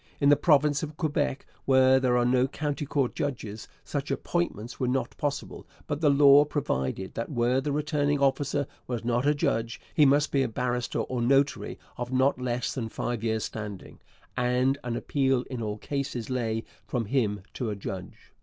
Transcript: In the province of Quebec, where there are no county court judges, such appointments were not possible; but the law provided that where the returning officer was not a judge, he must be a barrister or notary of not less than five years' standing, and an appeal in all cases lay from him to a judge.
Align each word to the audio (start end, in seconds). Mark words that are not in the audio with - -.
In 0.19 0.29
the 0.29 0.35
province 0.35 0.81
of 0.81 0.97
Quebec, 0.97 1.45
where 1.65 1.99
there 1.99 2.17
are 2.17 2.25
no 2.25 2.47
county 2.47 2.87
court 2.87 3.13
judges, 3.13 3.67
such 3.83 4.09
appointments 4.09 4.79
were 4.79 4.87
not 4.87 5.15
possible; 5.19 5.67
but 5.85 6.01
the 6.01 6.09
law 6.09 6.43
provided 6.43 7.13
that 7.13 7.29
where 7.29 7.61
the 7.61 7.71
returning 7.71 8.19
officer 8.19 8.65
was 8.87 9.05
not 9.05 9.27
a 9.27 9.35
judge, 9.35 9.79
he 9.93 10.03
must 10.07 10.31
be 10.31 10.41
a 10.41 10.47
barrister 10.47 11.01
or 11.01 11.21
notary 11.21 11.77
of 11.97 12.11
not 12.11 12.41
less 12.41 12.73
than 12.73 12.89
five 12.89 13.23
years' 13.23 13.45
standing, 13.45 13.99
and 14.35 14.79
an 14.83 14.95
appeal 14.95 15.43
in 15.51 15.61
all 15.61 15.77
cases 15.77 16.31
lay 16.31 16.63
from 16.87 17.05
him 17.05 17.43
to 17.53 17.69
a 17.69 17.75
judge. 17.75 18.33